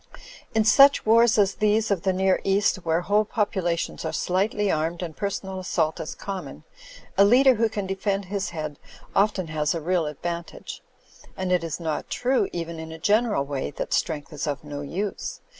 [0.55, 5.03] In such wars as these of the Near East, where whole populations are slightly armed
[5.03, 6.63] and per sonal assault is common,
[7.19, 8.79] a leader who can defend his head
[9.15, 10.81] often has a real advantage;
[11.37, 14.81] and it is not true, even in a general way, that strength is of no
[14.81, 15.39] use.